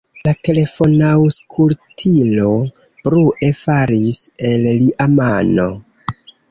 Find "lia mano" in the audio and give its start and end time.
4.83-5.71